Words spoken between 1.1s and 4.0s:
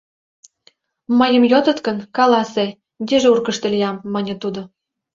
—Мыйым йодыт гын, каласе, дежуркышто лиям,—